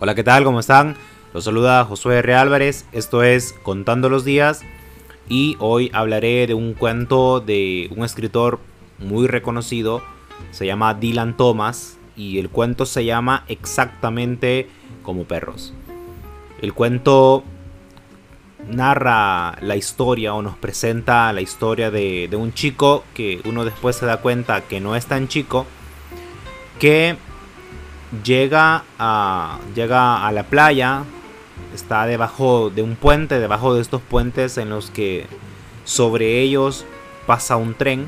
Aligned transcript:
Hola, 0.00 0.14
¿qué 0.14 0.22
tal? 0.22 0.44
¿Cómo 0.44 0.60
están? 0.60 0.94
Los 1.34 1.42
saluda 1.42 1.84
Josué 1.84 2.18
R. 2.18 2.32
Álvarez, 2.36 2.86
esto 2.92 3.24
es 3.24 3.52
Contando 3.64 4.08
los 4.08 4.24
Días 4.24 4.62
y 5.28 5.56
hoy 5.58 5.90
hablaré 5.92 6.46
de 6.46 6.54
un 6.54 6.74
cuento 6.74 7.40
de 7.40 7.90
un 7.96 8.04
escritor 8.04 8.60
muy 8.98 9.26
reconocido, 9.26 10.00
se 10.52 10.66
llama 10.66 10.94
Dylan 10.94 11.36
Thomas 11.36 11.98
y 12.14 12.38
el 12.38 12.48
cuento 12.48 12.86
se 12.86 13.04
llama 13.04 13.44
exactamente 13.48 14.68
como 15.02 15.24
perros. 15.24 15.74
El 16.62 16.74
cuento 16.74 17.42
narra 18.68 19.58
la 19.60 19.74
historia 19.74 20.32
o 20.32 20.42
nos 20.42 20.56
presenta 20.56 21.32
la 21.32 21.40
historia 21.40 21.90
de, 21.90 22.28
de 22.28 22.36
un 22.36 22.54
chico 22.54 23.02
que 23.14 23.40
uno 23.46 23.64
después 23.64 23.96
se 23.96 24.06
da 24.06 24.18
cuenta 24.18 24.60
que 24.60 24.80
no 24.80 24.94
es 24.94 25.06
tan 25.06 25.26
chico, 25.26 25.66
que 26.78 27.16
llega 28.24 28.84
a, 28.98 29.58
llega 29.74 30.26
a 30.26 30.32
la 30.32 30.44
playa, 30.44 31.04
está 31.74 32.06
debajo 32.06 32.70
de 32.70 32.82
un 32.82 32.96
puente, 32.96 33.38
debajo 33.38 33.74
de 33.74 33.82
estos 33.82 34.02
puentes 34.02 34.58
en 34.58 34.70
los 34.70 34.90
que 34.90 35.26
sobre 35.84 36.40
ellos 36.40 36.84
pasa 37.26 37.56
un 37.56 37.74
tren 37.74 38.06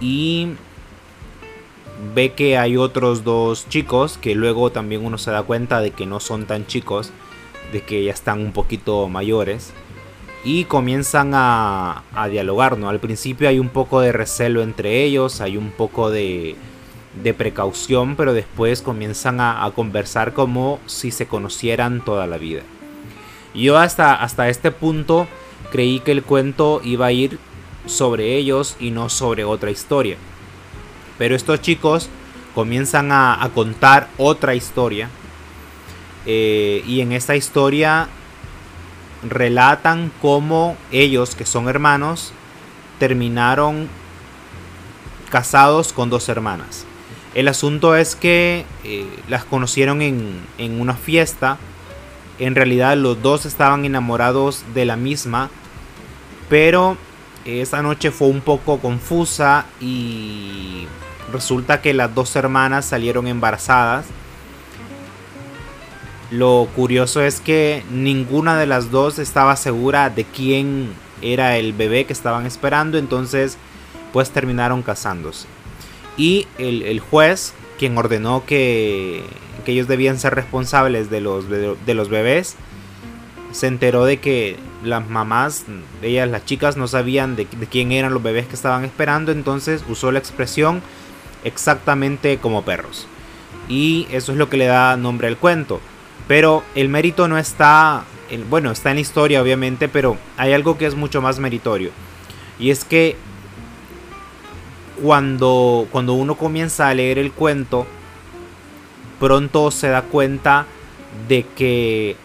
y 0.00 0.48
ve 2.14 2.32
que 2.32 2.58
hay 2.58 2.76
otros 2.76 3.24
dos 3.24 3.68
chicos 3.68 4.18
que 4.18 4.34
luego 4.34 4.70
también 4.70 5.04
uno 5.04 5.18
se 5.18 5.30
da 5.30 5.42
cuenta 5.42 5.80
de 5.80 5.92
que 5.92 6.06
no 6.06 6.20
son 6.20 6.46
tan 6.46 6.66
chicos, 6.66 7.12
de 7.72 7.82
que 7.82 8.04
ya 8.04 8.12
están 8.12 8.40
un 8.40 8.52
poquito 8.52 9.08
mayores 9.08 9.72
y 10.44 10.64
comienzan 10.64 11.32
a, 11.34 12.02
a 12.14 12.28
dialogar, 12.28 12.76
¿no? 12.76 12.90
Al 12.90 13.00
principio 13.00 13.48
hay 13.48 13.58
un 13.58 13.70
poco 13.70 14.00
de 14.00 14.12
recelo 14.12 14.62
entre 14.62 15.02
ellos, 15.02 15.40
hay 15.40 15.56
un 15.56 15.70
poco 15.70 16.10
de, 16.10 16.56
de 17.22 17.34
precaución, 17.34 18.16
pero 18.16 18.32
después 18.32 18.82
comienzan 18.82 19.40
a, 19.40 19.70
conversar 19.74 20.32
como 20.32 20.80
si 20.86 21.10
se 21.10 21.26
conocieran 21.26 22.04
toda 22.04 22.26
la 22.26 22.38
vida. 22.38 22.62
Yo 23.54 23.78
hasta, 23.78 24.14
hasta 24.14 24.48
este 24.48 24.70
punto 24.72 25.28
creí 25.70 26.00
que 26.00 26.12
el 26.12 26.22
cuento 26.22 26.80
iba 26.82 27.06
a 27.06 27.12
ir 27.12 27.38
sobre 27.86 28.36
ellos 28.36 28.76
y 28.80 28.90
no 28.90 29.08
sobre 29.08 29.44
otra 29.44 29.70
historia. 29.70 30.16
Pero 31.18 31.36
estos 31.36 31.60
chicos 31.60 32.08
comienzan 32.54 33.10
a, 33.12 33.48
contar 33.54 34.08
otra 34.16 34.54
historia. 34.54 35.08
Eh, 36.26 36.82
y 36.86 37.00
en 37.00 37.12
esta 37.12 37.36
historia 37.36 38.08
relatan 39.28 40.10
cómo 40.22 40.76
ellos, 40.90 41.34
que 41.34 41.44
son 41.44 41.68
hermanos, 41.68 42.32
terminaron 42.98 43.88
casados 45.30 45.92
con 45.92 46.10
dos 46.10 46.28
hermanas. 46.28 46.86
El 47.34 47.48
asunto 47.48 47.96
es 47.96 48.14
que 48.14 48.64
eh, 48.84 49.06
las 49.28 49.44
conocieron 49.44 50.02
en, 50.02 50.40
en 50.56 50.80
una 50.80 50.94
fiesta. 50.94 51.58
En 52.38 52.54
realidad 52.54 52.96
los 52.96 53.20
dos 53.22 53.44
estaban 53.44 53.84
enamorados 53.84 54.62
de 54.72 54.84
la 54.84 54.94
misma. 54.94 55.50
Pero 56.48 56.96
esa 57.44 57.82
noche 57.82 58.12
fue 58.12 58.28
un 58.28 58.40
poco 58.40 58.78
confusa 58.78 59.66
y 59.80 60.86
resulta 61.32 61.82
que 61.82 61.92
las 61.92 62.14
dos 62.14 62.36
hermanas 62.36 62.84
salieron 62.84 63.26
embarazadas. 63.26 64.06
Lo 66.30 66.68
curioso 66.76 67.20
es 67.20 67.40
que 67.40 67.82
ninguna 67.90 68.56
de 68.58 68.66
las 68.66 68.92
dos 68.92 69.18
estaba 69.18 69.56
segura 69.56 70.08
de 70.08 70.24
quién 70.24 70.92
era 71.20 71.56
el 71.56 71.72
bebé 71.72 72.06
que 72.06 72.12
estaban 72.12 72.46
esperando, 72.46 72.96
entonces 72.98 73.58
pues 74.12 74.30
terminaron 74.30 74.82
casándose 74.82 75.46
y 76.16 76.46
el, 76.58 77.00
juez, 77.00 77.54
quien 77.78 77.96
ordenó 77.98 78.44
que, 78.46 79.22
que, 79.64 79.72
ellos 79.72 79.88
debían 79.88 80.18
ser 80.18 80.34
responsables 80.34 81.10
de 81.10 81.20
los, 81.20 81.48
de, 81.48 81.94
los 81.94 82.08
bebés, 82.08 82.56
se 83.52 83.66
enteró 83.66 84.04
de 84.04 84.18
que 84.18 84.56
las 84.84 85.08
mamás, 85.08 85.64
ellas, 86.02 86.28
las 86.28 86.44
chicas, 86.44 86.76
no 86.76 86.86
sabían 86.88 87.36
de, 87.36 87.46
quién 87.46 87.92
eran 87.92 88.14
los 88.14 88.22
bebés 88.22 88.46
que 88.46 88.54
estaban 88.54 88.84
esperando, 88.84 89.32
entonces 89.32 89.84
usó 89.88 90.12
la 90.12 90.18
expresión 90.18 90.82
exactamente 91.42 92.38
como 92.38 92.64
perros. 92.64 93.06
Y 93.68 94.06
eso 94.10 94.32
es 94.32 94.38
lo 94.38 94.48
que 94.48 94.56
le 94.56 94.66
da 94.66 94.96
nombre 94.96 95.26
al 95.26 95.38
cuento. 95.38 95.80
Pero 96.28 96.62
el 96.74 96.88
mérito 96.88 97.28
no 97.28 97.38
está, 97.38 98.04
bueno, 98.48 98.70
está 98.70 98.90
en 98.90 98.96
la 98.96 99.02
historia 99.02 99.42
obviamente, 99.42 99.88
pero 99.88 100.16
hay 100.36 100.52
algo 100.52 100.78
que 100.78 100.86
es 100.86 100.94
mucho 100.94 101.20
más 101.20 101.38
meritorio. 101.38 101.90
Y 102.58 102.70
es 102.70 102.84
que 102.84 103.16
cuando, 105.02 105.86
cuando 105.90 106.14
uno 106.14 106.36
comienza 106.36 106.88
a 106.88 106.94
leer 106.94 107.18
el 107.18 107.32
cuento, 107.32 107.86
pronto 109.20 109.70
se 109.70 109.88
da 109.88 110.02
cuenta 110.02 110.66
de 111.28 111.44
que 111.56 112.16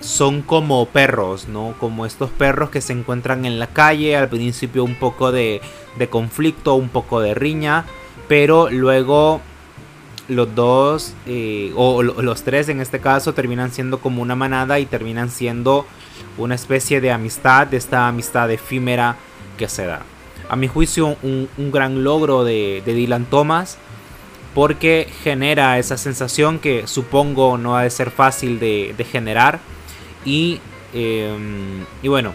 son 0.00 0.42
como 0.42 0.86
perros, 0.86 1.48
¿no? 1.48 1.74
Como 1.78 2.06
estos 2.06 2.30
perros 2.30 2.70
que 2.70 2.80
se 2.80 2.92
encuentran 2.92 3.44
en 3.44 3.58
la 3.58 3.68
calle, 3.68 4.16
al 4.16 4.28
principio 4.28 4.84
un 4.84 4.96
poco 4.96 5.32
de, 5.32 5.60
de 5.98 6.08
conflicto, 6.08 6.74
un 6.74 6.88
poco 6.88 7.20
de 7.20 7.34
riña, 7.34 7.84
pero 8.28 8.68
luego 8.70 9.40
los 10.28 10.54
dos, 10.54 11.14
eh, 11.26 11.72
o 11.76 12.02
los 12.02 12.42
tres 12.42 12.68
en 12.68 12.80
este 12.80 13.00
caso, 13.00 13.34
terminan 13.34 13.70
siendo 13.70 14.00
como 14.00 14.22
una 14.22 14.34
manada 14.34 14.78
y 14.80 14.86
terminan 14.86 15.30
siendo 15.30 15.86
una 16.38 16.54
especie 16.54 17.00
de 17.00 17.12
amistad, 17.12 17.66
de 17.66 17.76
esta 17.76 18.08
amistad 18.08 18.50
efímera 18.50 19.16
que 19.56 19.68
se 19.68 19.86
da 19.86 20.02
a 20.52 20.56
mi 20.56 20.68
juicio, 20.68 21.16
un, 21.22 21.48
gran 21.72 22.04
logro 22.04 22.44
de, 22.44 22.82
Dylan 22.84 23.24
Thomas. 23.24 23.78
Porque 24.54 25.08
genera 25.22 25.78
esa 25.78 25.96
sensación 25.96 26.58
que 26.58 26.86
supongo 26.86 27.56
no 27.56 27.74
ha 27.74 27.84
de 27.84 27.88
ser 27.88 28.10
fácil 28.10 28.60
de, 28.60 29.06
generar. 29.10 29.60
Y, 30.26 30.60
em, 30.92 31.86
y 32.02 32.08
bueno, 32.08 32.34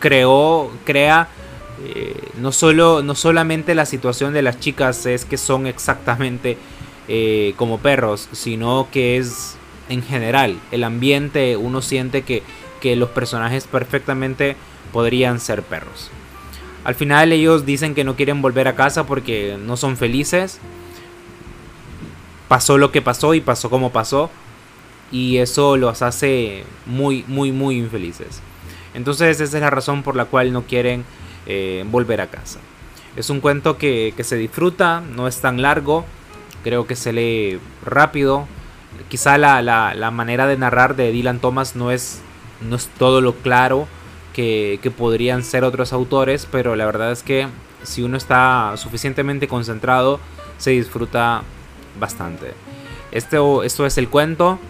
creó, 0.00 0.70
crea 0.84 1.28
eh, 1.82 2.14
no, 2.36 2.52
solo, 2.52 3.02
no 3.02 3.14
solamente 3.14 3.74
la 3.74 3.86
situación 3.86 4.34
de 4.34 4.42
las 4.42 4.60
chicas 4.60 5.06
es 5.06 5.24
que 5.24 5.38
son 5.38 5.66
exactamente 5.66 6.58
eh, 7.08 7.54
como 7.56 7.78
perros, 7.78 8.28
sino 8.32 8.88
que 8.92 9.16
es 9.16 9.56
en 9.88 10.02
general 10.02 10.58
el 10.72 10.84
ambiente, 10.84 11.56
uno 11.56 11.80
siente 11.80 12.20
que, 12.20 12.42
que 12.82 12.96
los 12.96 13.08
personajes 13.08 13.66
perfectamente 13.66 14.56
podrían 14.92 15.40
ser 15.40 15.62
perros. 15.62 16.10
Al 16.84 16.94
final 16.94 17.32
ellos 17.32 17.66
dicen 17.66 17.94
que 17.94 18.04
no 18.04 18.16
quieren 18.16 18.40
volver 18.40 18.68
a 18.68 18.74
casa 18.74 19.04
porque 19.04 19.58
no 19.60 19.76
son 19.76 19.96
felices. 19.96 20.58
Pasó 22.48 22.78
lo 22.78 22.92
que 22.92 23.02
pasó 23.02 23.34
y 23.34 23.40
pasó 23.40 23.68
como 23.68 23.92
pasó. 23.92 24.30
Y 25.10 25.38
eso 25.38 25.76
los 25.76 26.02
hace 26.02 26.64
muy, 26.86 27.24
muy, 27.26 27.52
muy 27.52 27.76
infelices. 27.76 28.40
Entonces 28.94 29.40
esa 29.40 29.56
es 29.56 29.62
la 29.62 29.70
razón 29.70 30.02
por 30.02 30.16
la 30.16 30.26
cual 30.26 30.52
no 30.52 30.62
quieren 30.62 31.04
eh, 31.46 31.84
volver 31.90 32.20
a 32.20 32.28
casa. 32.28 32.60
Es 33.16 33.30
un 33.30 33.40
cuento 33.40 33.78
que, 33.78 34.14
se 34.22 34.36
disfruta, 34.36 35.00
no 35.00 35.28
es 35.28 35.40
tan 35.40 35.60
largo. 35.60 36.04
Creo 36.62 36.86
que 36.86 36.96
se 36.96 37.12
lee 37.12 37.58
rápido. 37.84 38.46
Quizá 39.08 39.38
la, 39.38 39.62
la 39.62 40.10
manera 40.10 40.46
de 40.46 40.56
narrar 40.56 40.96
de 40.96 41.12
Dylan 41.12 41.40
Thomas 41.40 41.76
no 41.76 41.90
es, 41.90 42.20
no 42.60 42.76
es 42.76 42.88
todo 42.98 43.20
lo 43.20 43.34
claro 43.34 43.88
que, 44.38 44.92
podrían 44.96 45.42
ser 45.42 45.64
otros 45.64 45.92
autores, 45.92 46.46
pero 46.50 46.76
la 46.76 46.86
verdad 46.86 47.10
es 47.10 47.24
que 47.24 47.48
si 47.82 48.02
uno 48.02 48.16
está 48.16 48.74
suficientemente 48.76 49.48
concentrado, 49.48 50.20
se 50.58 50.70
disfruta 50.70 51.42
bastante. 51.98 52.54
Esto, 53.10 53.64
esto 53.64 53.84
es 53.84 53.98
el 53.98 54.08
cuento. 54.08 54.60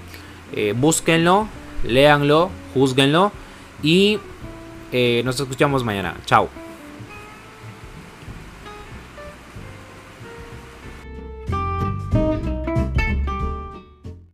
Eh, 0.54 0.72
búsquenlo, 0.74 1.48
léanlo, 1.84 2.48
juzguenlo 2.72 3.30
y 3.82 4.18
eh, 4.90 5.20
nos 5.26 5.38
escuchamos 5.38 5.84
mañana. 5.84 6.14
Chao. 6.24 6.48